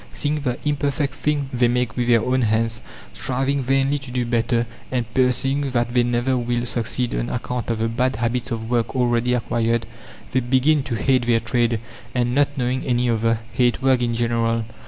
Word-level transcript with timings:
Seeing 0.13 0.39
the 0.41 0.57
imperfect 0.65 1.13
thing 1.13 1.49
they 1.53 1.67
make 1.67 1.95
with 1.95 2.07
their 2.07 2.23
own 2.25 2.41
hands, 2.41 2.81
striving 3.13 3.61
vainly 3.61 3.99
to 3.99 4.09
do 4.09 4.25
better, 4.25 4.65
and 4.91 5.05
perceiving 5.13 5.69
that 5.73 5.93
they 5.93 6.01
never 6.01 6.35
will 6.35 6.65
succeed 6.65 7.13
on 7.13 7.29
account 7.29 7.69
of 7.69 7.77
the 7.77 7.87
bad 7.87 8.15
habits 8.15 8.49
of 8.49 8.67
work 8.67 8.95
already 8.95 9.35
acquired, 9.35 9.85
they 10.31 10.39
begin 10.39 10.81
to 10.81 10.95
hate 10.95 11.27
their 11.27 11.39
trade, 11.39 11.79
and, 12.15 12.33
not 12.33 12.47
knowing 12.57 12.83
any 12.83 13.11
other, 13.11 13.41
hate 13.53 13.83
work 13.83 14.01
in 14.01 14.15
general. 14.15 14.65